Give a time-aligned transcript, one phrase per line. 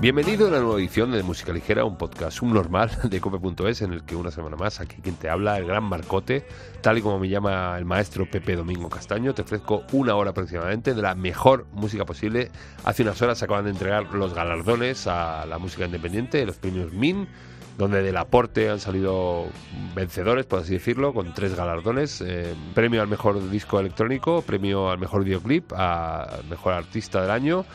[0.00, 4.02] Bienvenido a una nueva edición de Música Ligera, un podcast subnormal de cope.es en el
[4.02, 6.46] que una semana más aquí quien te habla, el gran Marcote,
[6.80, 10.94] tal y como me llama el maestro Pepe Domingo Castaño, te ofrezco una hora aproximadamente
[10.94, 12.50] de la mejor música posible.
[12.84, 16.94] Hace unas horas se acaban de entregar los galardones a la música independiente, los premios
[16.94, 17.28] MIN,
[17.76, 19.48] donde del aporte han salido
[19.94, 22.22] vencedores, por así decirlo, con tres galardones.
[22.22, 27.66] Eh, premio al mejor disco electrónico, premio al mejor videoclip, al mejor artista del año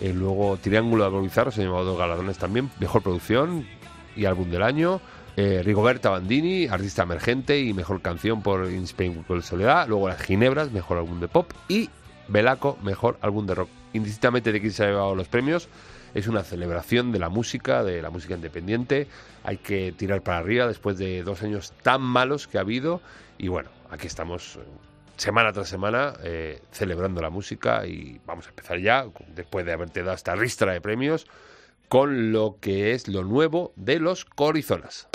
[0.00, 3.66] eh, luego Triángulo de Bizarro se llevado dos galardones también, Mejor Producción
[4.16, 5.00] y Álbum del Año.
[5.36, 9.88] Eh, Rigoberta Bandini, Artista Emergente y Mejor Canción por In Spain with Soledad.
[9.88, 11.50] Luego Las Ginebras, Mejor Álbum de Pop.
[11.68, 11.88] Y
[12.28, 13.68] Belaco, Mejor Álbum de Rock.
[13.94, 15.68] Indistintamente de quién se ha llevado los premios,
[16.14, 19.06] es una celebración de la música, de la música independiente.
[19.44, 23.00] Hay que tirar para arriba después de dos años tan malos que ha habido.
[23.38, 24.58] Y bueno, aquí estamos
[25.16, 30.02] semana tras semana eh, celebrando la música y vamos a empezar ya, después de haberte
[30.02, 31.26] dado esta ristra de premios,
[31.88, 35.11] con lo que es lo nuevo de los Corizolas.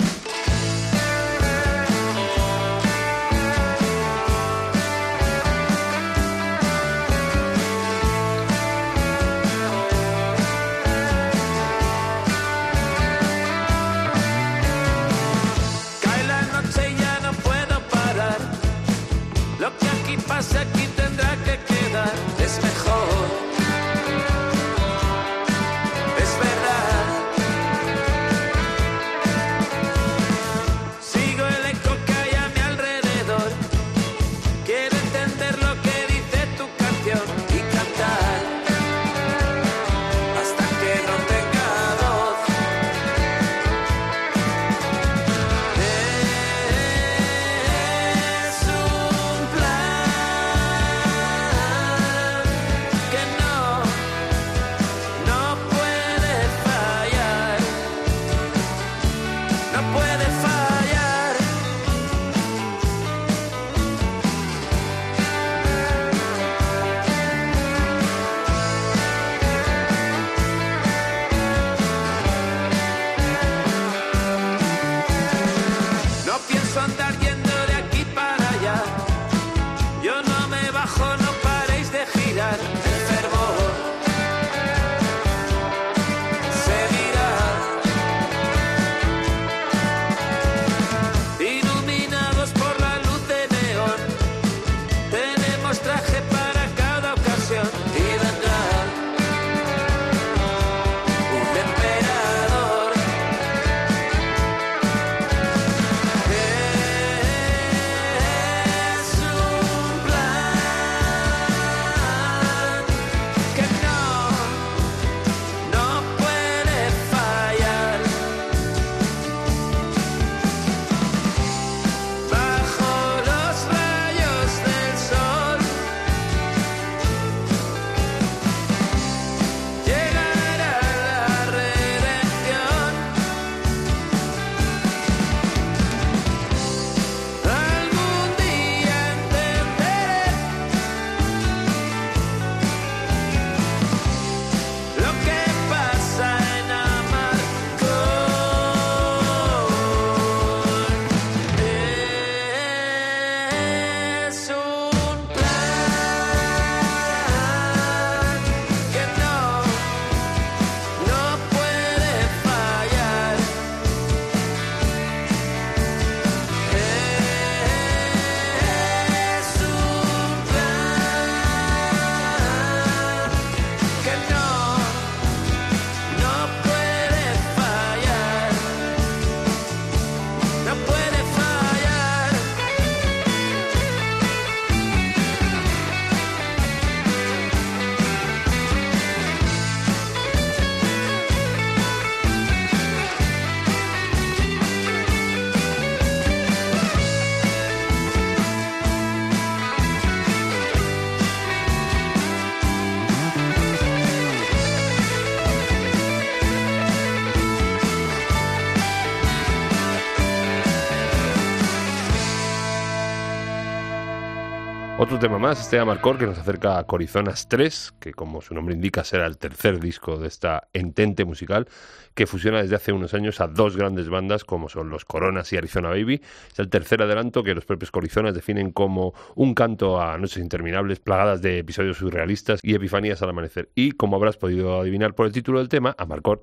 [215.18, 218.72] Otro tema más, este Amarcor, que nos acerca a Corizonas 3, que como su nombre
[218.72, 221.66] indica será el tercer disco de esta entente musical,
[222.14, 225.56] que fusiona desde hace unos años a dos grandes bandas como son los Coronas y
[225.56, 226.22] Arizona Baby.
[226.52, 231.00] Es el tercer adelanto que los propios Corizonas definen como un canto a noches interminables,
[231.00, 233.70] plagadas de episodios surrealistas y epifanías al amanecer.
[233.74, 236.42] Y como habrás podido adivinar por el título del tema, Amarcord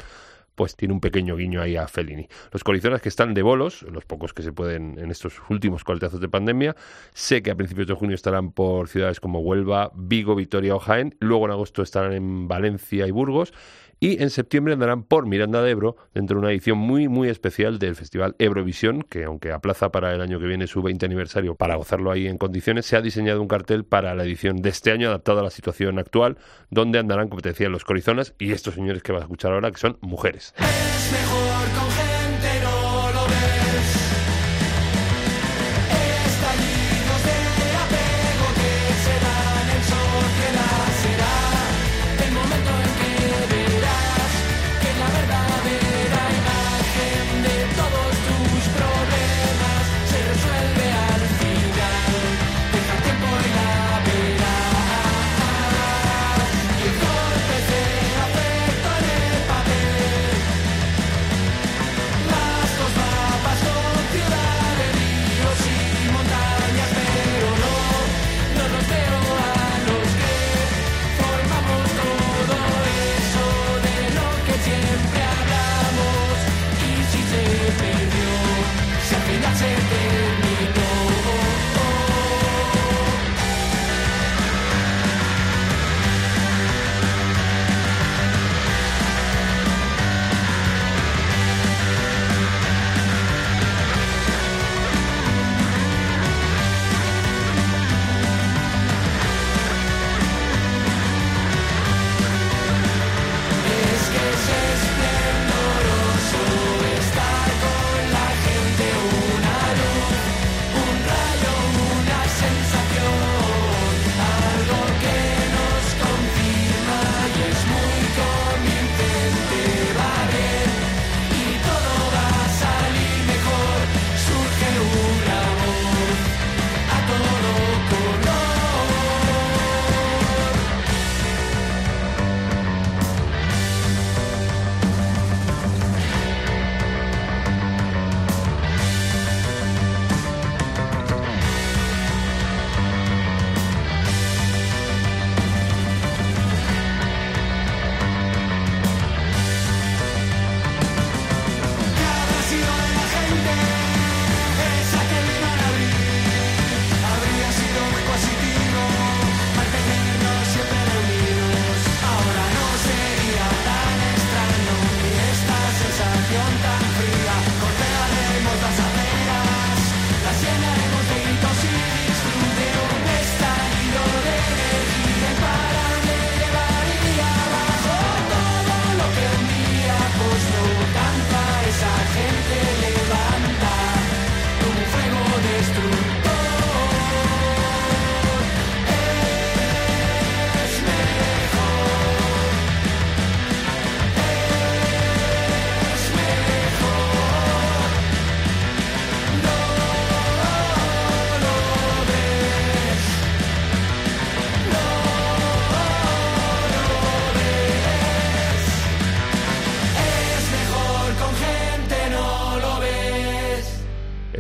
[0.56, 2.28] pues tiene un pequeño guiño ahí a Fellini.
[2.52, 6.20] Los colizones que están de bolos, los pocos que se pueden en estos últimos coletazos
[6.22, 6.76] de pandemia,
[7.14, 11.16] sé que a principios de junio estarán por ciudades como Huelva, Vigo, Vitoria o Jaén,
[11.20, 13.54] luego en agosto estarán en Valencia y Burgos,
[14.00, 17.80] y en septiembre andarán por Miranda de Ebro dentro de una edición muy muy especial
[17.80, 21.76] del Festival Eurovisión, que aunque aplaza para el año que viene su 20 aniversario para
[21.76, 25.08] gozarlo ahí en condiciones, se ha diseñado un cartel para la edición de este año
[25.08, 26.38] adaptado a la situación actual,
[26.70, 29.72] donde andarán, como te decía, los corizonas y estos señores que vas a escuchar ahora,
[29.72, 30.54] que son mujeres.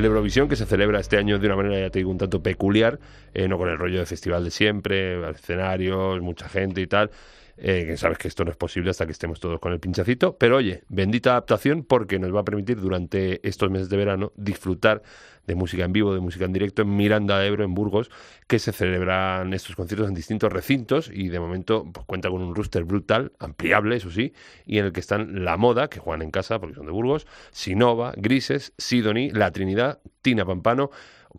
[0.04, 3.00] Eurovisión, que se celebra este año de una manera, ya te digo, un tanto peculiar,
[3.34, 7.12] eh, no con el rollo de festival de siempre, escenarios, mucha gente y tal.
[7.58, 10.58] Eh, sabes que esto no es posible hasta que estemos todos con el pinchacito, pero
[10.58, 15.02] oye, bendita adaptación porque nos va a permitir durante estos meses de verano disfrutar
[15.48, 18.10] de música en vivo, de música en directo en Miranda de Ebro, en Burgos,
[18.48, 22.56] que se celebran estos conciertos en distintos recintos y de momento pues, cuenta con un
[22.56, 24.34] rooster brutal, ampliable, eso sí,
[24.66, 27.28] y en el que están La Moda, que juegan en casa porque son de Burgos,
[27.52, 30.90] Sinova, Grises, Sidoni, La Trinidad, Tina Pampano,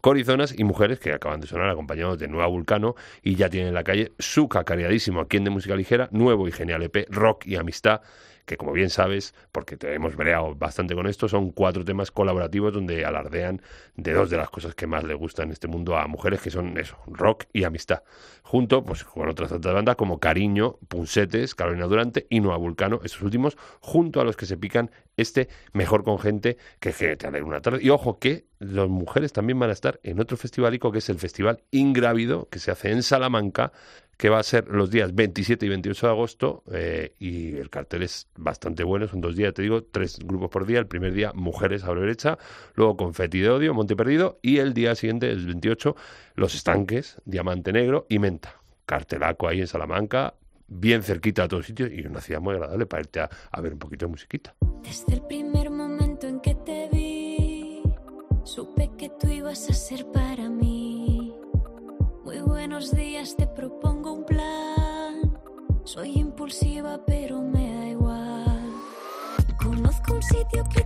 [0.01, 3.75] Corizonas y mujeres que acaban de sonar acompañados de Nueva Vulcano y ya tienen en
[3.75, 7.57] la calle su cacareadísimo aquí en de música ligera, nuevo y genial EP, rock y
[7.57, 8.03] amistad
[8.47, 12.73] que como bien sabes, porque te hemos breado bastante con esto, son cuatro temas colaborativos
[12.73, 13.61] donde alardean
[13.97, 16.51] de dos de las cosas que más le gustan en este mundo a mujeres, que
[16.51, 18.03] son eso, rock y amistad.
[18.43, 23.23] Junto pues, con otras tantas bandas como Cariño, Punsetes, Carolina Durante y Nueva Vulcano, estos
[23.23, 27.61] últimos, junto a los que se pican este Mejor con Gente, que, que te una
[27.61, 27.81] tarde.
[27.83, 31.19] Y ojo que las mujeres también van a estar en otro festivalico que es el
[31.19, 33.73] Festival Ingrávido, que se hace en Salamanca,
[34.17, 38.03] que va a ser los días 27 y 28 de agosto eh, y el cartel
[38.03, 41.33] es bastante bueno, son dos días, te digo, tres grupos por día, el primer día
[41.35, 42.39] mujeres a la derecha,
[42.75, 45.97] luego Confeti de Odio, Monte Perdido y el día siguiente, el 28,
[46.35, 48.61] Los Estanques, Diamante Negro y Menta.
[48.87, 50.35] Cartelaco ahí en Salamanca,
[50.69, 53.79] bien cerquita a todos sitios y una ciudad muy agradable para irte a, ver un
[53.79, 54.55] poquito de musiquita.
[54.83, 57.83] Desde el primer momento en que te vi,
[58.45, 60.26] supe que tú ibas a ser para
[62.69, 65.39] buenos días, te propongo un plan.
[65.85, 68.73] Soy impulsiva, pero me da igual.
[69.63, 70.85] Conozco un sitio que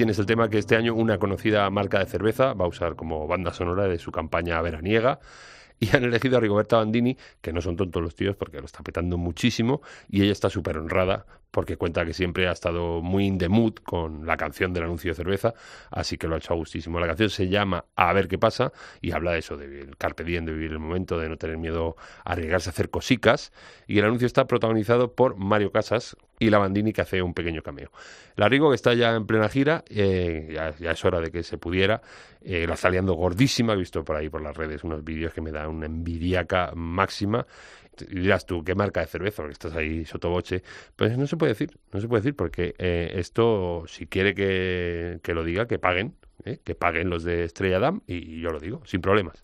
[0.00, 3.26] tienes el tema que este año una conocida marca de cerveza va a usar como
[3.26, 5.20] banda sonora de su campaña veraniega.
[5.78, 8.82] Y han elegido a Rigoberta Bandini, que no son tontos los tíos porque lo está
[8.82, 13.38] petando muchísimo, y ella está súper honrada porque cuenta que siempre ha estado muy in
[13.38, 15.54] the mood con la canción del anuncio de cerveza,
[15.90, 17.00] así que lo ha hecho a gustísimo.
[17.00, 20.44] La canción se llama A ver qué pasa y habla de eso, de carpe diem,
[20.44, 23.52] de vivir el momento, de no tener miedo a arriesgarse a hacer cosicas.
[23.86, 27.62] Y el anuncio está protagonizado por Mario Casas y la Bandini que hace un pequeño
[27.62, 27.90] cameo.
[28.36, 30.48] La Rigo que está ya en plena gira, eh,
[30.80, 32.00] ya, es hora de que se pudiera,
[32.40, 35.52] eh, la está gordísima, he visto por ahí por las redes unos vídeos que me
[35.52, 37.46] dan una envidiaca máxima
[38.08, 39.42] y dirás tú, ¿qué marca de cerveza?
[39.42, 40.62] Porque estás ahí sotoboche.
[40.96, 45.20] Pues no se puede decir, no se puede decir, porque eh, esto, si quiere que,
[45.34, 46.60] lo diga, que paguen, ¿eh?
[46.64, 49.38] que paguen los de Estrella Damm, y, yo lo digo, sin problemas.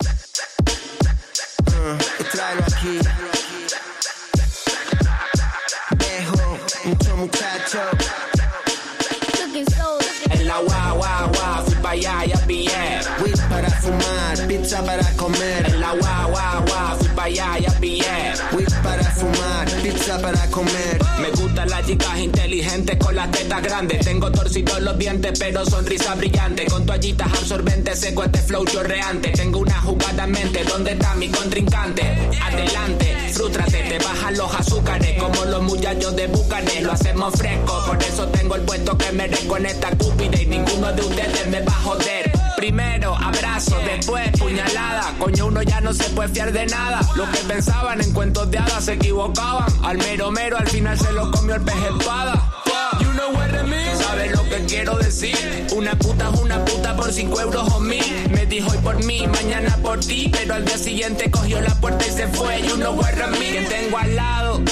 [10.29, 13.36] En la guau, guau, guau, fui para allá, ya pillé.
[13.57, 15.77] Para fumar, pizza para comer.
[15.79, 18.33] La guau, guau, guau, fui para allá, ya pillé.
[18.51, 20.99] Weed para fumar, pizza para comer.
[21.19, 24.05] Me gustan las chicas inteligentes con las tetas grandes.
[24.05, 26.65] Tengo torcidos los dientes, pero sonrisa brillante.
[26.65, 29.29] Con toallitas absorbentes, seco este flow chorreante.
[29.29, 32.29] Tengo una jugada en mente, ¿dónde está mi contrincante?
[32.39, 35.19] Adelante, frústrate, te bajan los azúcares.
[35.19, 37.85] Como los muchachos de Bucanes, lo hacemos fresco.
[37.87, 41.61] Por eso tengo el puesto que merezco en esta cúpida y ninguno de ustedes me
[41.61, 42.36] va a joder.
[42.57, 45.13] Primero abrazo, después puñalada.
[45.19, 47.01] Coño, uno ya no se puede fiar de nada.
[47.15, 49.71] Los que pensaban en cuentos de hadas se equivocaban.
[49.85, 52.51] Al mero mero al final se lo comió el pez espada.
[52.99, 53.95] You know what I mean?
[53.99, 55.67] ¿Sabes lo que quiero decir?
[55.75, 58.03] Una puta es una puta por 5 euros o mil.
[58.31, 60.31] Me dijo hoy por mí, mañana por ti.
[60.33, 62.63] Pero al día siguiente cogió la puerta y se fue.
[62.63, 63.51] You know what I mean?
[63.51, 64.63] Quien tengo al lado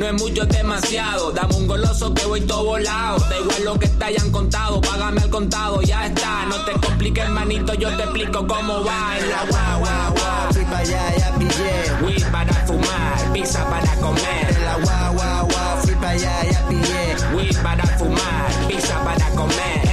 [0.00, 1.30] no es mucho, demasiado.
[1.30, 3.18] Dame un goloso que voy todo volado.
[3.18, 6.46] Da igual lo que te hayan contado, págame al contado, ya está.
[6.46, 9.18] No te compliques, manito, yo te explico cómo va.
[9.18, 10.52] En la guau, guau.
[10.54, 11.92] Fui para allá, ya pillé.
[12.02, 14.46] Weed para fumar, pizza para comer.
[14.48, 15.82] En la guau, guau.
[15.82, 17.36] Fui para allá, ya pillé.
[17.36, 19.89] Weed para fumar, pizza para comer.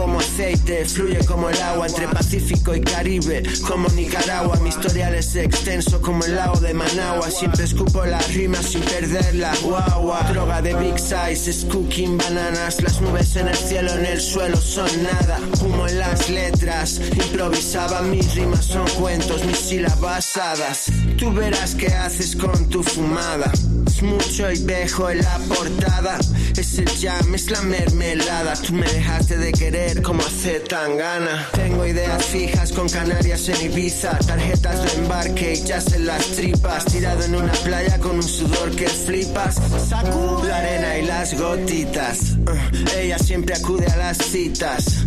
[0.00, 4.58] Como aceite, fluye como el agua entre Pacífico y Caribe, como Nicaragua.
[4.62, 7.30] Mi historial es extenso como el lago de Managua.
[7.30, 9.52] Siempre escupo las rimas sin perderla.
[9.62, 12.82] Guagua, droga de big size, es cooking bananas.
[12.82, 15.38] Las nubes en el cielo, en el suelo son nada.
[15.62, 18.00] Humo en las letras, improvisaba.
[18.00, 20.90] Mis rimas son cuentos, mis sílabas basadas.
[21.18, 23.52] Tú verás qué haces con tu fumada.
[23.86, 26.18] Es mucho y dejo en la portada.
[26.56, 28.54] Es el jam, es la mermelada.
[28.54, 31.48] Tú me dejaste de querer como hace tan gana.
[31.52, 34.16] Tengo ideas fijas con Canarias en Ibiza.
[34.18, 36.84] Tarjetas de embarque y jazz en las tripas.
[36.84, 39.56] Tirado en una playa con un sudor que flipas.
[39.88, 42.36] Sacudo la arena y las gotitas.
[42.46, 45.04] Uh, ella siempre acude a las citas.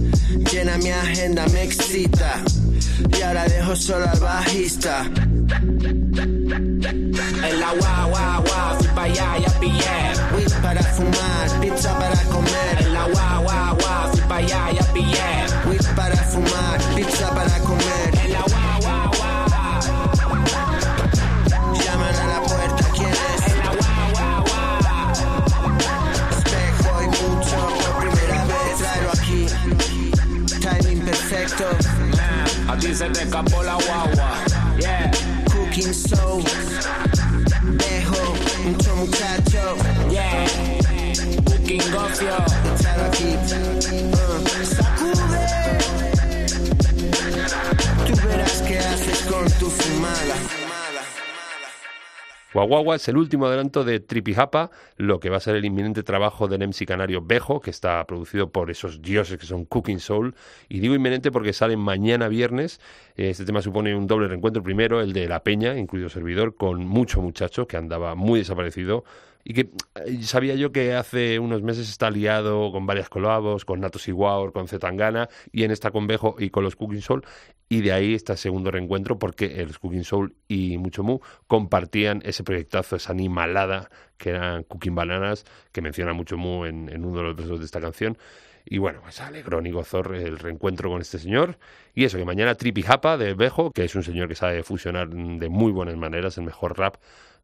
[0.51, 2.43] Llena mi agenda, me excita.
[3.17, 5.05] Y ahora dejo solo al bajista.
[7.43, 10.13] En la guau, guau, fui pa' allá, ya pillé.
[10.61, 12.77] Para fumar, pizza para comer.
[12.79, 13.43] En la guau,
[14.33, 15.45] guau, fui pa' allá, ya pillé.
[15.65, 16.72] Weed para fumar,
[52.53, 56.47] Guaguagua es el último adelanto de Tripijapa, lo que va a ser el inminente trabajo
[56.47, 60.35] del MC canario Bejo, que está producido por esos dioses que son Cooking Soul.
[60.69, 62.79] Y digo inminente porque sale mañana viernes.
[63.15, 64.61] Este tema supone un doble reencuentro.
[64.61, 69.03] Primero, el de La Peña, incluido servidor, con mucho muchacho que andaba muy desaparecido
[69.43, 69.69] y que
[70.05, 74.53] eh, sabía yo que hace unos meses está liado con varias colabos, con Natos Iguaor,
[74.53, 77.25] con Zetangana y en esta con Bejo y con los Cooking Soul
[77.69, 82.21] y de ahí está el segundo reencuentro porque el Cooking Soul y Mucho Mu compartían
[82.23, 87.23] ese proyectazo, esa animalada que eran Cooking Bananas que menciona Mucho Mu en, uno de
[87.23, 88.17] los versos de esta canción
[88.65, 91.57] y bueno, pues alegró y gozó el reencuentro con este señor.
[91.93, 95.09] Y eso, que mañana Trippy Japa de Bejo, que es un señor que sabe fusionar
[95.09, 96.95] de muy buenas maneras el mejor rap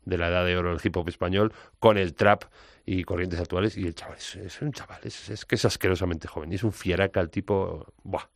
[0.05, 2.45] de la edad de oro del hip hop español, con el trap
[2.85, 3.77] y corrientes actuales.
[3.77, 6.51] Y el chaval es, es un chaval, es, es, que es asquerosamente joven.
[6.51, 7.85] Y es un fieraca el tipo.
[8.03, 8.27] Buah.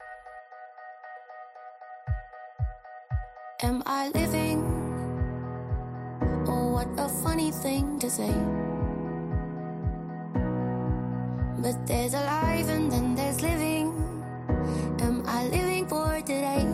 [3.63, 4.59] Am I living?
[6.47, 8.33] Oh, what a funny thing to say.
[11.63, 13.93] But there's alive and then there's living.
[14.99, 16.67] Am I living for today?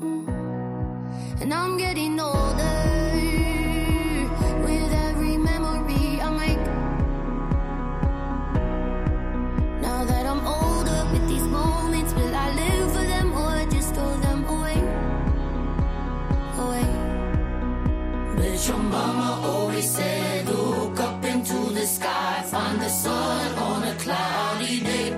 [0.00, 1.42] Mm.
[1.42, 2.47] And I'm getting old.
[18.68, 24.80] your mama always said, look up into the sky, find the sun on a cloudy
[24.80, 25.10] day.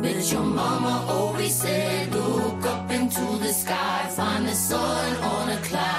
[0.00, 5.56] But your mama always said, look up into the sky, find the sun on a
[5.62, 5.95] cloudy day.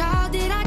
[0.00, 0.59] Child that I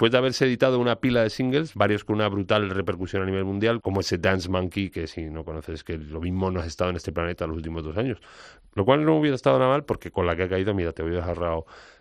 [0.00, 3.44] después de haberse editado una pila de singles, varios con una brutal repercusión a nivel
[3.44, 6.88] mundial, como ese Dance Monkey, que si no conoces, que lo mismo no has estado
[6.88, 8.18] en este planeta los últimos dos años.
[8.72, 11.02] Lo cual no hubiera estado nada mal, porque con la que ha caído, mira, te
[11.02, 11.36] voy a dejar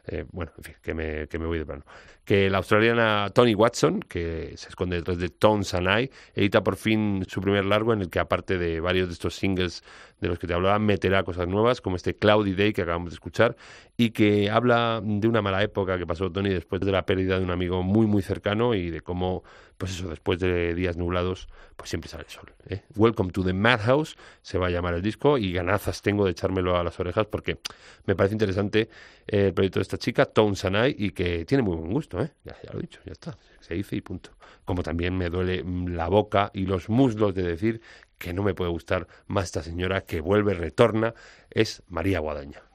[0.08, 1.84] eh, bueno, en fin, que me, que me voy de plano.
[2.30, 6.76] Que la australiana Tony Watson, que se esconde detrás de Tones and I, edita por
[6.76, 9.84] fin su primer largo, en el que aparte de varios de estos singles
[10.22, 13.16] de los que te hablaba, meterá cosas nuevas, como este Cloudy Day que acabamos de
[13.16, 13.56] escuchar,
[13.98, 17.46] y que habla de una mala época que pasó Tony después de la pérdida de
[17.46, 19.44] un amigo muy, muy cercano y de cómo,
[19.80, 22.54] pues eso, después de días nublados, pues siempre sale el sol.
[22.68, 22.84] ¿eh?
[22.96, 26.78] Welcome to the Madhouse se va a llamar el disco y ganazas tengo de echármelo
[26.78, 27.58] a las orejas porque
[28.06, 28.90] me parece interesante
[29.26, 32.32] el proyecto de esta chica, Tones and I, y que tiene muy buen gusto, ¿eh?
[32.44, 34.32] ya, ya lo he dicho, ya está, se dice y punto.
[34.66, 37.82] Como también me duele la boca y los muslos de decir
[38.18, 41.14] que no me puede gustar más esta señora que vuelve, retorna,
[41.50, 42.69] es María Guadaña.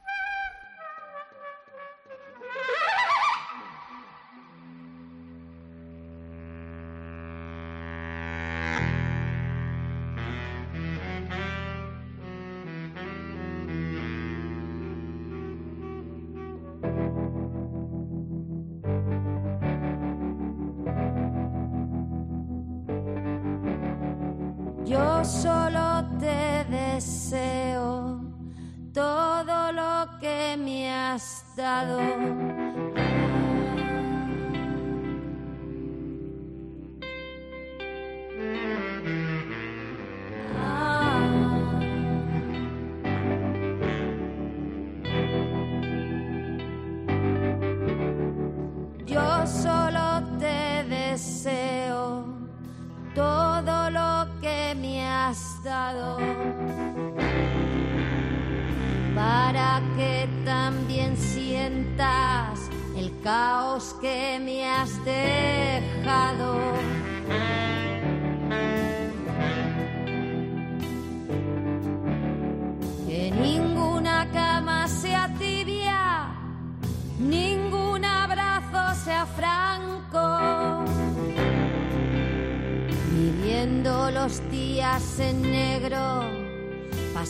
[31.57, 32.44] Dado.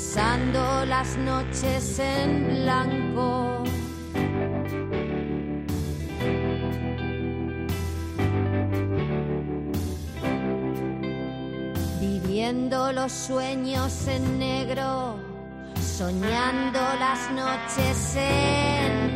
[0.04, 3.64] Pasando las noches en blanco.
[12.00, 15.16] Viviendo los sueños en negro,
[15.80, 19.13] soñando las noches en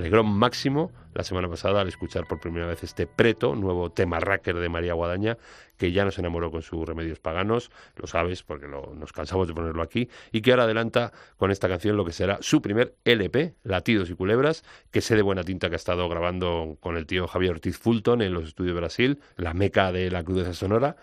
[0.00, 4.56] alegrón máximo la semana pasada al escuchar por primera vez este Preto, nuevo tema racker
[4.56, 5.38] de María Guadaña,
[5.76, 9.82] que ya nos enamoró con sus remedios paganos, lo sabes porque nos cansamos de ponerlo
[9.82, 14.10] aquí, y que ahora adelanta con esta canción lo que será su primer LP, Latidos
[14.10, 17.52] y Culebras, que sé de buena tinta que ha estado grabando con el tío Javier
[17.52, 20.96] Ortiz Fulton en los estudios de Brasil, la meca de la crudeza sonora,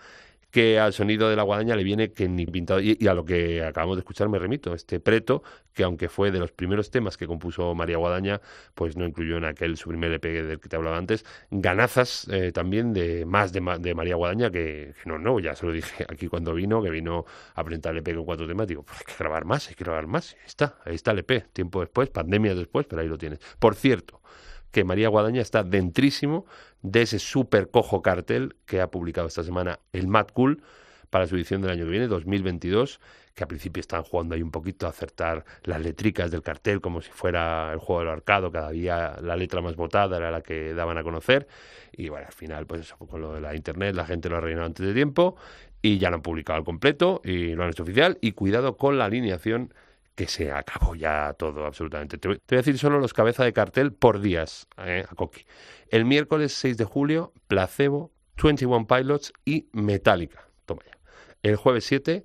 [0.58, 2.80] que al sonido de la guadaña le viene que ni pintado.
[2.80, 4.74] Y, a lo que acabamos de escuchar me remito.
[4.74, 8.40] Este preto, que aunque fue de los primeros temas que compuso María Guadaña,
[8.74, 11.24] pues no incluyó en aquel su primer EP del que te hablaba antes.
[11.52, 15.70] Ganazas eh, también de más de, de María Guadaña, que, no, no, ya se lo
[15.70, 18.66] dije aquí cuando vino, que vino a presentar el EP con cuatro temas.
[18.66, 20.34] Digo, pues hay que grabar más, hay que grabar más.
[20.40, 21.52] Ahí está, ahí está el EP.
[21.52, 23.38] Tiempo después, pandemia después, pero ahí lo tienes.
[23.60, 24.20] Por cierto,
[24.70, 26.46] que María Guadaña está dentrísimo
[26.82, 30.62] de ese super cojo cartel que ha publicado esta semana el Mad Cool
[31.10, 33.00] para su edición del año que viene, 2022,
[33.34, 37.00] que al principio están jugando ahí un poquito a acertar las letricas del cartel como
[37.00, 40.74] si fuera el juego del arcado, cada día la letra más votada era la que
[40.74, 41.46] daban a conocer,
[41.92, 44.40] y bueno, al final, pues eso, con lo de la internet, la gente lo ha
[44.40, 45.36] rellenado antes de tiempo,
[45.80, 48.98] y ya lo han publicado al completo, y lo han hecho oficial, y cuidado con
[48.98, 49.72] la alineación
[50.18, 52.18] que se acabó ya todo absolutamente.
[52.18, 55.46] Te voy, a decir solo los cabezas de cartel por días, eh, a Coqui.
[55.90, 58.10] El miércoles 6 de julio, Placebo,
[58.42, 60.48] 21 Pilots y Metallica.
[60.66, 60.98] Toma ya.
[61.44, 62.24] El jueves 7,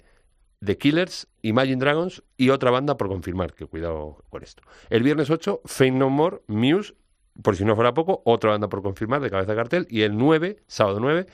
[0.66, 4.64] The Killers, Imagine Dragons y otra banda por confirmar, que cuidado con esto.
[4.90, 6.96] El viernes 8, Fame No More, Muse,
[7.44, 9.88] por si no fuera poco, otra banda por confirmar de cabeza de cartel.
[9.88, 11.28] Y el 9, sábado 9,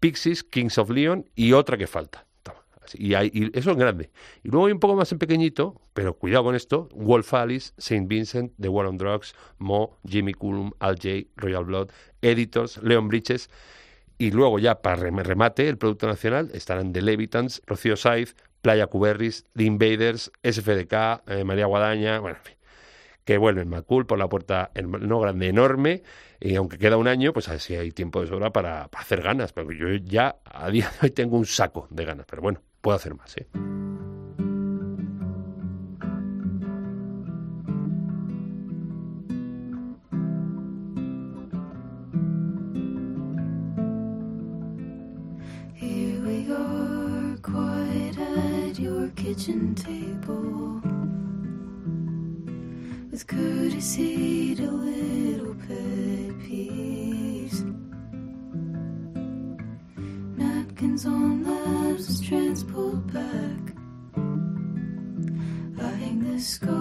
[0.00, 2.26] Pixies, Kings of Leon y otra que falta.
[2.98, 4.10] Y, eso es grande.
[4.42, 8.08] Y luego hay un poco más en pequeñito, pero cuidado con esto, Wolf Alice, Saint
[8.08, 11.90] Vincent, The War on Drugs, Mo, Jimmy Cullum, Al J, Royal Blood,
[12.22, 13.50] Editors, Leon Bridges.
[14.18, 19.46] Y luego ya para remate, el Producto Nacional, estarán The Levitans, Rocío Saiz, Playa Cuberris,
[19.56, 22.56] The Invaders, SFDK, eh, María Guadaña, bueno, en fin,
[23.24, 26.02] que vuelven Macul por la puerta no grande, enorme,
[26.40, 29.52] y aunque queda un año, pues así hay tiempo de sobra para, para hacer ganas,
[29.52, 32.96] pero yo ya a día de hoy tengo un saco de ganas, pero bueno, puedo
[32.96, 33.46] hacer más, ¿eh?
[49.16, 50.80] Kitchen table,
[53.10, 57.19] with courtesy to little pet peeves.
[60.80, 63.74] Napkins on laps, transport back.
[65.78, 66.72] I hang the scarf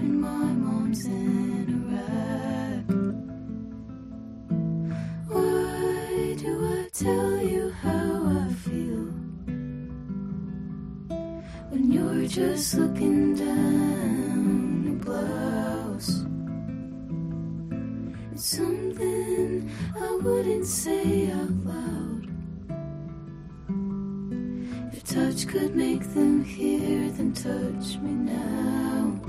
[0.00, 0.28] in my
[0.64, 2.86] mom's in a rack.
[5.28, 9.12] Why do I tell you how I feel
[11.68, 16.24] when you're just looking down your blouse.
[18.32, 21.65] It's something I wouldn't say out
[25.36, 29.20] Touch could make them hear, then touch me now.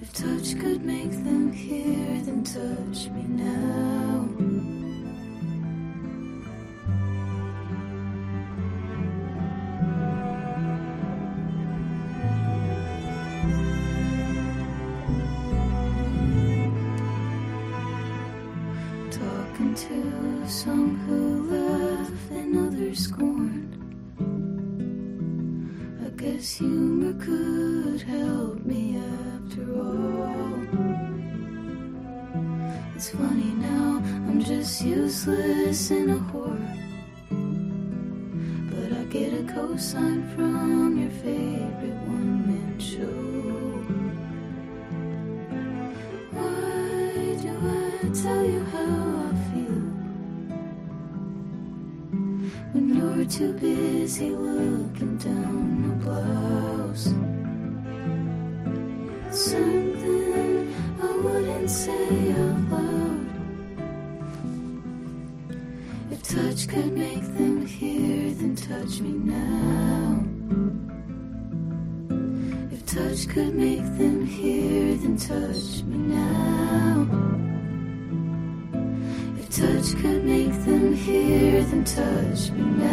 [0.00, 3.71] If touch could make them hear, then touch me now.
[34.84, 36.58] Useless and a whore.
[38.68, 43.22] But I get a cosign from your favorite one man show.
[46.32, 49.82] Why do I tell you how I feel
[52.72, 57.04] when you're too busy looking down your blouse?
[59.30, 62.51] Something I wouldn't say
[66.34, 70.24] touch could make them hear, then touch me now.
[72.72, 77.06] If touch could make them hear, then touch me now.
[79.40, 82.91] If touch could make them hear, then touch me now.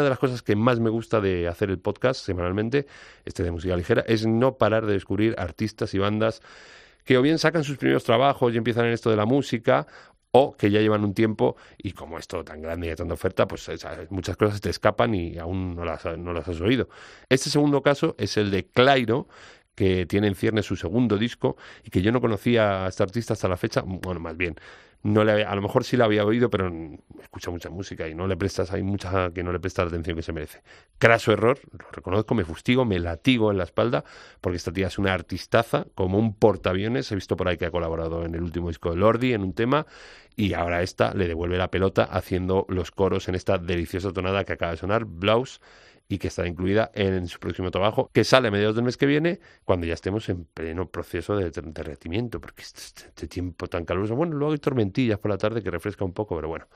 [0.00, 2.86] Una de las cosas que más me gusta de hacer el podcast semanalmente,
[3.26, 6.40] este de música ligera, es no parar de descubrir artistas y bandas
[7.04, 9.86] que o bien sacan sus primeros trabajos y empiezan en esto de la música,
[10.30, 13.12] o que ya llevan un tiempo y como es todo tan grande y hay tanta
[13.12, 13.68] oferta, pues
[14.08, 16.88] muchas cosas te escapan y aún no las, no las has oído.
[17.28, 19.28] Este segundo caso es el de Clairo,
[19.74, 23.34] que tiene en ciernes su segundo disco y que yo no conocía a este artista
[23.34, 24.56] hasta la fecha, bueno, más bien,
[25.02, 26.70] no le había- a lo mejor sí la había oído, pero
[27.22, 30.16] escucha mucha música y no le prestas, hay mucha que no le prestas la atención
[30.16, 30.62] que se merece.
[30.98, 34.04] Craso error, lo reconozco, me fustigo, me latigo en la espalda,
[34.40, 37.70] porque esta tía es una artistaza, como un portaaviones, he visto por ahí que ha
[37.70, 39.86] colaborado en el último disco de Lordi en un tema,
[40.36, 44.52] y ahora esta le devuelve la pelota haciendo los coros en esta deliciosa tonada que
[44.52, 45.60] acaba de sonar, Blouse,
[46.10, 49.06] y que estará incluida en su próximo trabajo, que sale a mediados del mes que
[49.06, 53.84] viene, cuando ya estemos en pleno proceso de de derretimiento, porque este, este tiempo tan
[53.84, 56.66] caluroso, bueno, luego hay tormentillas por la tarde que refresca un poco, pero bueno.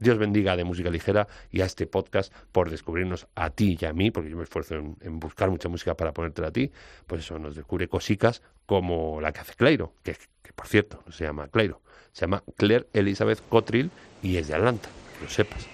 [0.00, 3.92] Dios bendiga de música ligera y a este podcast por descubrirnos a ti y a
[3.92, 6.70] mí, porque yo me esfuerzo en, buscar mucha música para ponértela a ti,
[7.06, 10.16] pues eso nos descubre cosicas como la que hace Clairo, que,
[10.54, 13.90] por cierto no se llama Clairo, se llama Claire Elizabeth Cottrill
[14.22, 15.66] y es de Atlanta, que lo sepas.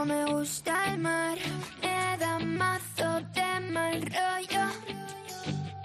[0.00, 1.36] No me gusta el mar,
[1.82, 4.64] me da mazo de mal rollo.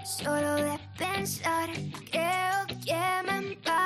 [0.06, 1.68] Solo de pensar,
[2.10, 3.85] creo que me emparanoio.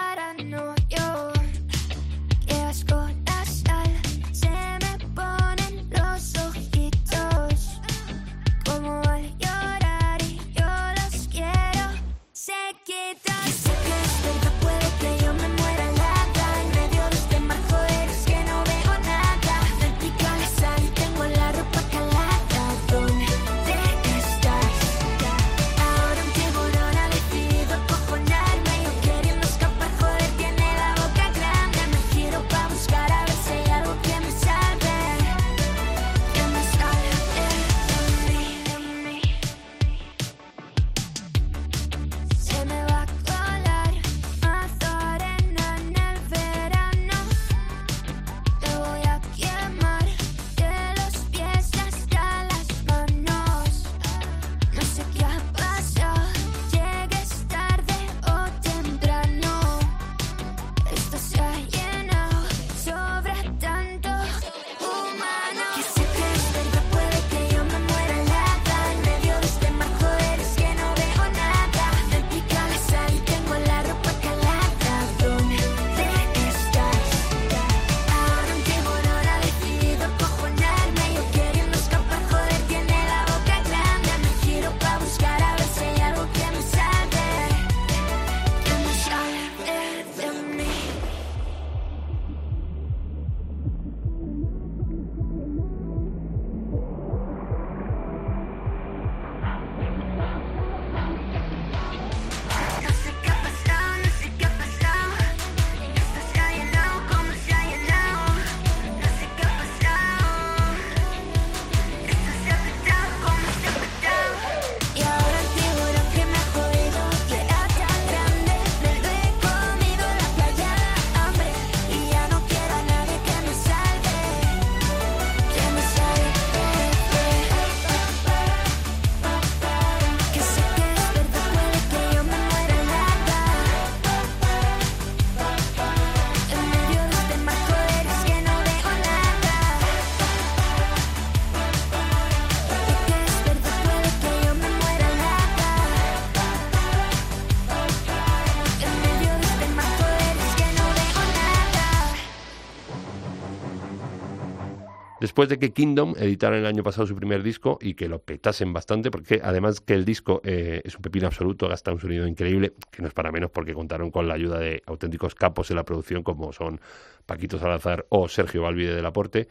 [155.31, 158.73] Después de que Kingdom editaran el año pasado su primer disco y que lo petasen
[158.73, 162.73] bastante, porque además que el disco eh, es un pepino absoluto, gasta un sonido increíble,
[162.91, 165.85] que no es para menos porque contaron con la ayuda de auténticos capos en la
[165.85, 166.81] producción como son
[167.27, 169.47] Paquito Salazar o Sergio Valvide del Aporte.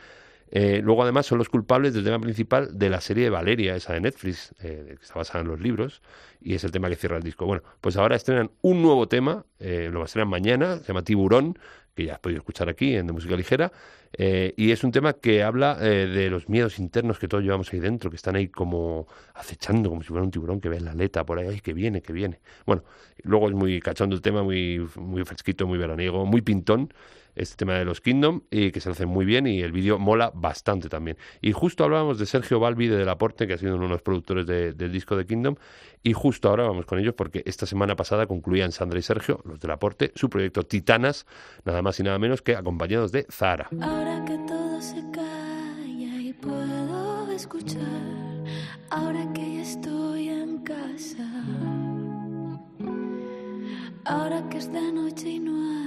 [0.51, 3.93] Eh, luego, además, son los culpables del tema principal de la serie de Valeria, esa
[3.93, 6.01] de Netflix, eh, que está basada en los libros,
[6.41, 7.45] y es el tema que cierra el disco.
[7.45, 11.57] Bueno, pues ahora estrenan un nuevo tema, eh, lo estrenan mañana, se llama Tiburón,
[11.99, 13.71] que ya has podido escuchar aquí en De Música Ligera,
[14.13, 17.71] eh, y es un tema que habla eh, de los miedos internos que todos llevamos
[17.73, 20.91] ahí dentro, que están ahí como acechando, como si fuera un tiburón que ve la
[20.91, 22.39] aleta por ahí, ay, que viene, que viene.
[22.65, 22.83] Bueno,
[23.23, 26.93] luego es muy cachondo el tema, muy, muy fresquito, muy veraniego, muy pintón,
[27.39, 30.31] este tema de los Kingdom, y que se hace muy bien, y el vídeo mola
[30.35, 31.17] bastante también.
[31.41, 34.45] Y justo hablábamos de Sergio Balbi de Aporte, que ha sido uno de los productores
[34.45, 35.55] de- del disco de Kingdom,
[36.03, 39.59] y justo ahora vamos con ellos porque esta semana pasada concluían Sandra y Sergio, los
[39.59, 41.25] del Aporte, su proyecto Titanas,
[41.65, 43.69] nada más y nada menos que acompañados de Zahara.
[43.81, 47.79] Ahora que todo se calla y puedo escuchar,
[48.89, 51.27] ahora que ya estoy en casa,
[54.05, 54.59] ahora que
[54.91, 55.78] noche no hay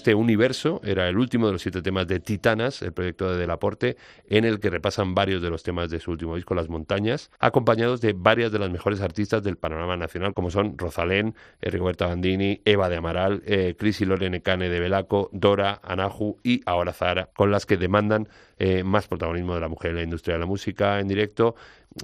[0.00, 3.50] Este universo era el último de los siete temas de Titanas, el proyecto de Del
[3.50, 3.98] Aporte,
[4.30, 8.00] en el que repasan varios de los temas de su último disco, Las Montañas, acompañados
[8.00, 12.62] de varias de las mejores artistas del panorama nacional, como son Rosalén, eh, Rigoberta Bandini,
[12.64, 17.28] Eva de Amaral, eh, Cris y Lorene Cane de Belaco, Dora, Anahu y ahora Zara,
[17.36, 18.26] con las que demandan
[18.58, 21.56] eh, más protagonismo de la mujer en la industria de la música en directo,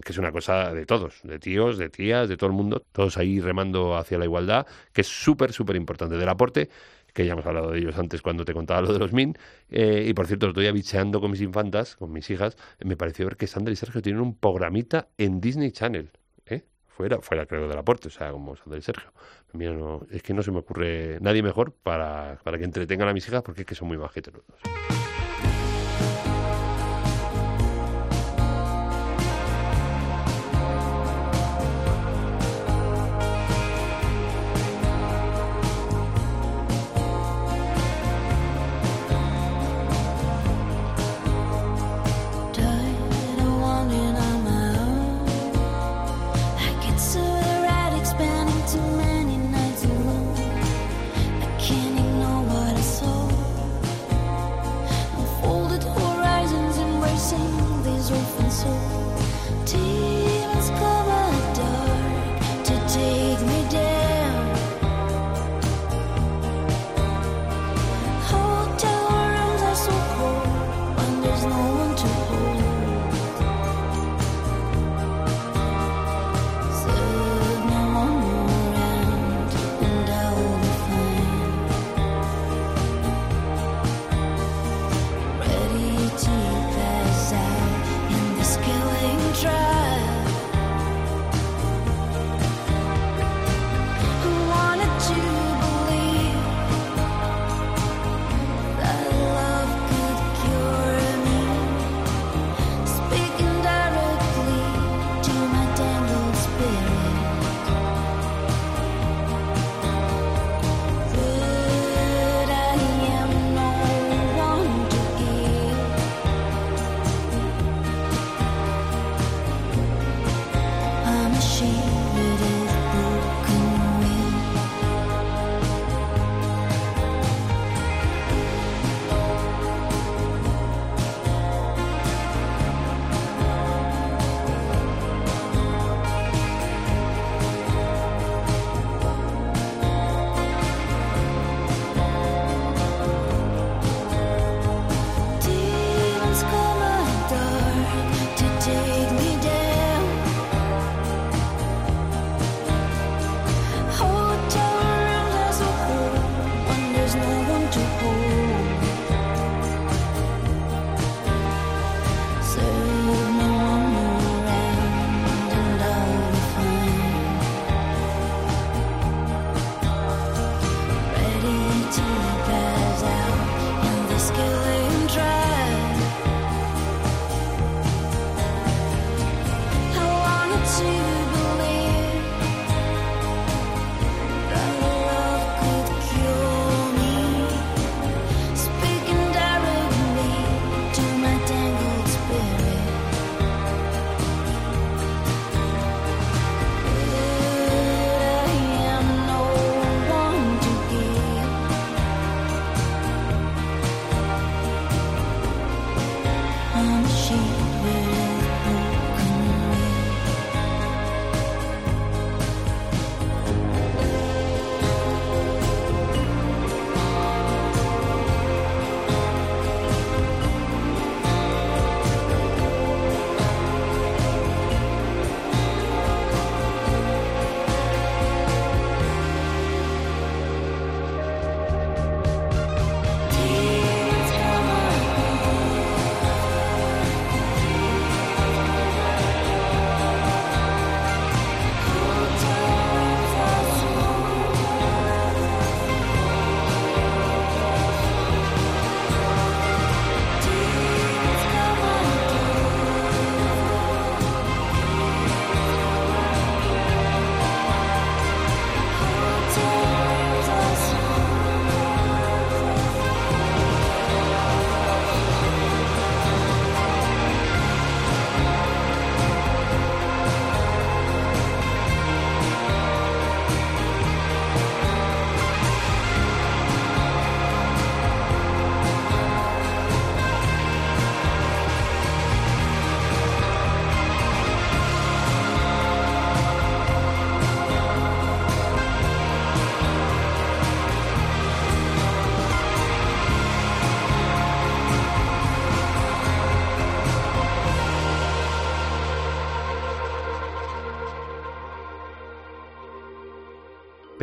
[0.04, 3.16] que es una cosa de todos, de tíos, de tías, de todo el mundo, todos
[3.16, 6.16] ahí remando hacia la igualdad, que es súper, súper importante.
[6.16, 6.68] Del Aporte
[7.16, 9.38] que ya hemos hablado de ellos antes cuando te contaba lo de los Min.
[9.70, 12.58] Eh, y por cierto, estoy bicheando con mis infantas, con mis hijas.
[12.84, 16.10] me pareció ver que Sandra y Sergio tienen un programita en Disney Channel.
[16.44, 16.64] ¿eh?
[16.86, 19.10] Fuera, fuera creo del aporte, o sea, como Sandra y Sergio.
[19.54, 23.14] Mira, no, es que no se me ocurre nadie mejor para, para que entretengan a
[23.14, 24.34] mis hijas porque es que son muy majetes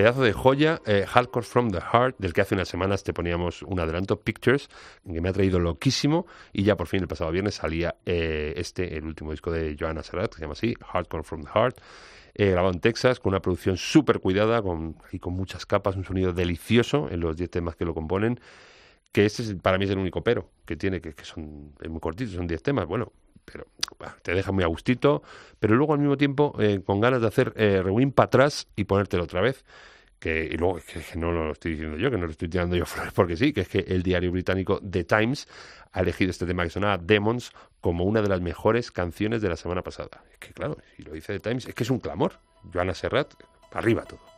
[0.03, 3.63] Pedazo de joya, eh, Hardcore from the Heart, del que hace unas semanas te poníamos
[3.63, 4.67] un adelanto, Pictures,
[5.07, 8.97] que me ha traído loquísimo, y ya por fin el pasado viernes salía eh, este,
[8.97, 11.77] el último disco de Joanna Serrat, que se llama así, Hardcore from the Heart,
[12.33, 16.03] eh, grabado en Texas, con una producción súper cuidada, con, y con muchas capas, un
[16.03, 18.41] sonido delicioso en los 10 temas que lo componen,
[19.13, 22.01] que este es, para mí es el único pero que tiene, que, son es muy
[22.01, 23.13] cortitos, son 10 temas, bueno,
[23.45, 23.67] pero
[24.21, 25.23] te deja muy a gustito,
[25.61, 29.23] pero luego al mismo tiempo con ganas de hacer eh, rewind para atrás y ponértelo
[29.23, 29.63] otra vez.
[30.23, 32.85] Que, y luego, que, no lo estoy diciendo yo, que no lo estoy tirando yo
[32.87, 35.49] flores porque sí, que es que el diario británico The Times
[35.91, 37.51] ha elegido este tema que sonaba Demons
[37.81, 40.23] como una de las mejores canciones de la semana pasada.
[40.31, 42.39] Es que claro, si lo dice The Times, es que es un clamor.
[42.73, 43.33] Joana Serrat,
[43.73, 44.32] arriba todo.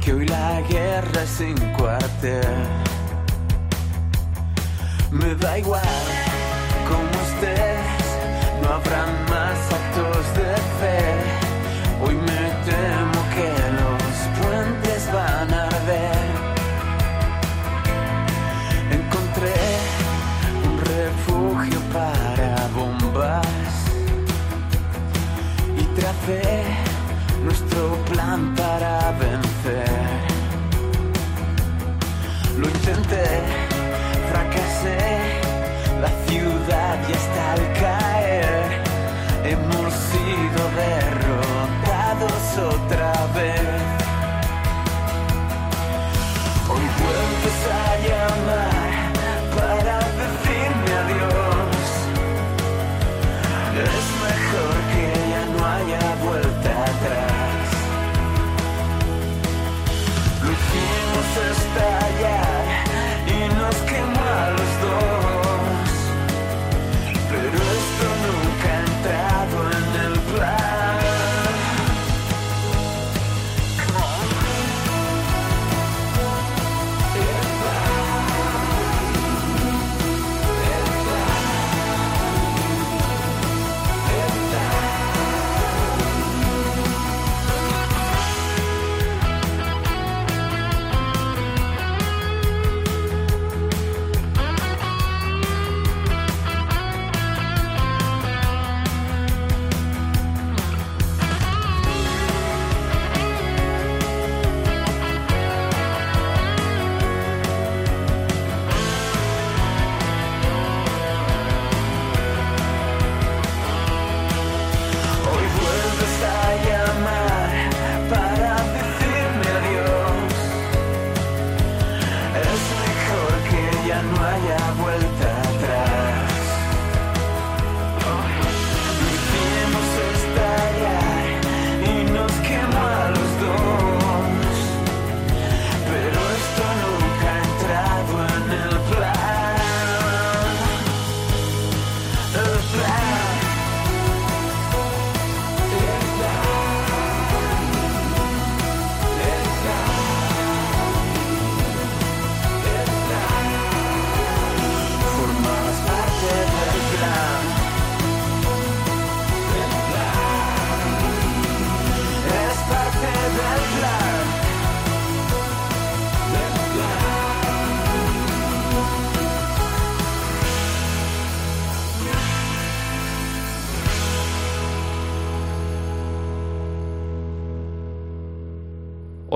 [0.00, 2.42] Que hoy la guerra es sin cuartel.
[5.10, 5.82] Me da igual
[6.86, 8.04] cómo estés,
[8.62, 9.17] no habrán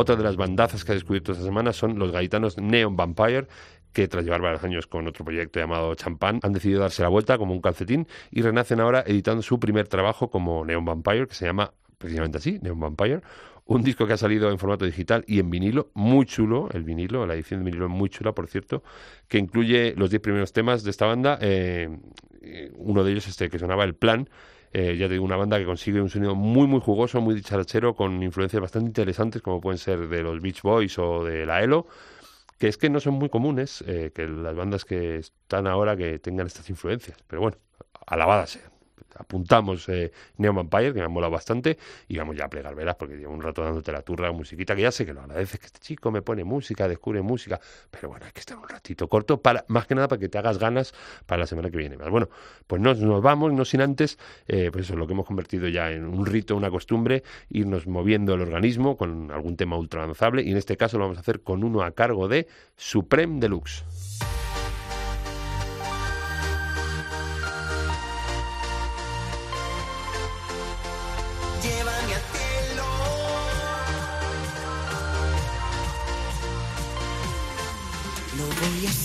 [0.03, 3.47] Otra de las bandazas que ha descubierto esta semana son los gaitanos Neon Vampire,
[3.93, 7.39] que tras llevar varios años con otro proyecto llamado Champagne, han decidido darse la vuelta
[7.39, 11.45] como un calcetín y renacen ahora editando su primer trabajo como Neon Vampire, que se
[11.45, 13.21] llama precisamente así, Neon Vampire,
[13.65, 17.25] un disco que ha salido en formato digital y en vinilo, muy chulo, el vinilo,
[17.25, 18.83] la edición de vinilo muy chula, por cierto,
[19.29, 21.89] que incluye los 10 primeros temas de esta banda, eh,
[22.75, 24.29] uno de ellos este que sonaba El Plan,
[24.73, 27.95] eh, ya te digo, una banda que consigue un sonido muy, muy jugoso, muy dicharachero,
[27.95, 31.87] con influencias bastante interesantes, como pueden ser de los Beach Boys o de la ELO,
[32.59, 36.19] que es que no son muy comunes eh, que las bandas que están ahora que
[36.19, 37.19] tengan estas influencias.
[37.27, 37.59] Pero bueno,
[38.07, 38.72] alabadas sean
[39.17, 41.79] apuntamos eh, Neon que me ha molado bastante,
[42.09, 44.83] y vamos ya a plegar velas, porque llevo un rato dándote la turra, musiquita, que
[44.83, 48.27] ya sé que lo agradeces, que este chico me pone música, descubre música, pero bueno,
[48.27, 50.95] hay que estar un ratito corto, para más que nada para que te hagas ganas
[51.27, 51.97] para la semana que viene.
[51.97, 52.29] Bueno,
[52.67, 55.91] pues nos, nos vamos, no sin antes, eh, pues eso, lo que hemos convertido ya
[55.91, 60.51] en un rito, una costumbre, irnos moviendo el organismo con algún tema ultra avanzable, y
[60.51, 64.12] en este caso lo vamos a hacer con uno a cargo de Supreme Deluxe.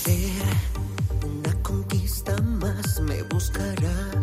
[0.06, 4.17] Una conquista más, me buscarás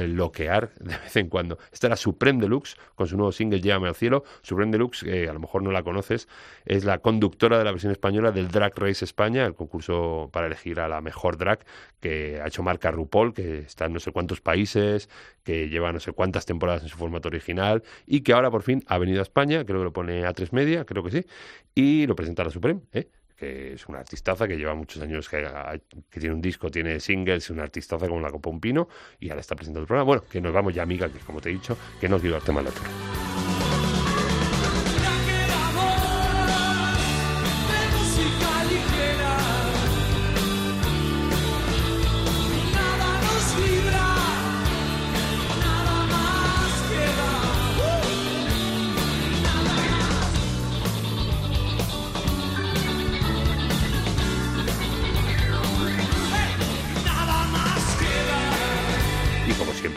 [0.00, 1.58] loquear de vez en cuando.
[1.72, 4.24] Esta era Supreme Deluxe con su nuevo single Llévame al cielo.
[4.42, 6.28] Supreme Deluxe, eh, a lo mejor no la conoces,
[6.64, 10.80] es la conductora de la versión española del Drag Race España, el concurso para elegir
[10.80, 11.64] a la mejor drag
[12.00, 15.08] que ha hecho marca RuPaul, que está en no sé cuántos países,
[15.42, 18.82] que lleva no sé cuántas temporadas en su formato original y que ahora por fin
[18.86, 21.26] ha venido a España, creo que lo pone A3 Media, creo que sí,
[21.74, 23.08] y lo presenta a la Supreme, ¿eh?
[23.36, 25.46] Que es una artistaza que lleva muchos años, que,
[26.10, 28.88] que tiene un disco, tiene singles, una artistaza como la Copa Pino,
[29.20, 30.06] y ahora está presentando el programa.
[30.06, 32.52] Bueno, que nos vamos ya, amiga, que como te he dicho, que no quiero darte
[32.52, 33.35] mal la turra.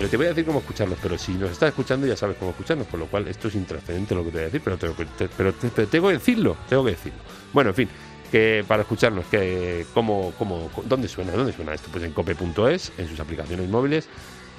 [0.10, 2.88] Te voy a decir cómo escucharlos, pero si nos estás escuchando ya sabes cómo escucharnos,
[2.88, 5.06] por lo cual esto es intrascendente lo que te voy a decir, pero, tengo que-
[5.06, 7.20] te- pero te- pero tengo que decirlo, tengo que decirlo.
[7.54, 7.90] Bueno, en fin,
[8.32, 11.32] que para escucharnos, que cómo, cómo, ¿dónde suena?
[11.34, 11.90] ¿Dónde suena esto?
[11.92, 14.08] Pues en cope.es, en sus aplicaciones móviles,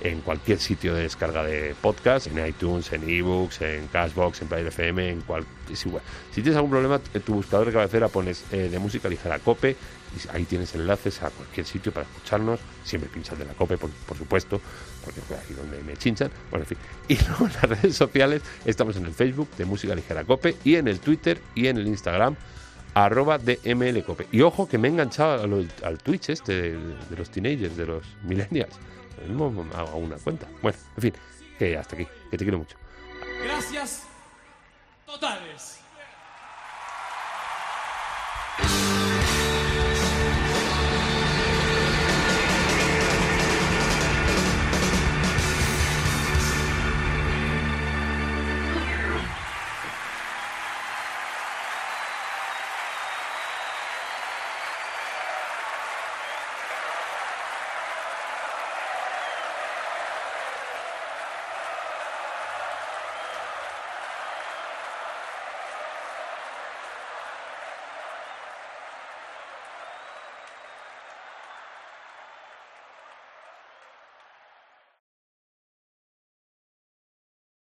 [0.03, 4.67] en cualquier sitio de descarga de podcast, en iTunes, en ebooks, en Cashbox, en Player
[4.69, 6.03] FM, en cual, es igual.
[6.31, 9.77] Si tienes algún problema, en tu buscador de cabecera pones eh, de música ligera cope
[10.17, 12.61] y ahí tienes enlaces a cualquier sitio para escucharnos.
[12.83, 14.61] Siempre pinchas de la cope, por, por supuesto,
[15.05, 16.31] porque fue aquí donde me chinchan.
[16.51, 16.79] Bueno, en fin.
[17.09, 20.77] Y luego en las redes sociales estamos en el Facebook de Música Ligera Cope y
[20.77, 22.37] en el Twitter y en el Instagram
[22.95, 24.29] arroba DMLCope.
[24.33, 25.43] Y ojo que me he enganchado
[25.83, 28.75] al Twitch este de, de los teenagers, de los millennials.
[29.27, 30.47] Mismo hago una cuenta.
[30.63, 31.13] Bueno, en fin,
[31.59, 32.77] que hasta aquí, que te quiero mucho.
[33.45, 34.05] Gracias
[35.07, 35.80] totales.